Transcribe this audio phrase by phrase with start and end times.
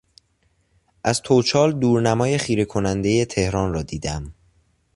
[1.03, 4.33] از توچال دورنمای خیره کنندهی تهران را دیدم.